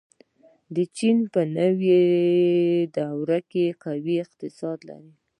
[0.97, 2.01] چین په نوې
[2.95, 5.13] دور کې قوي اقتصاد لري.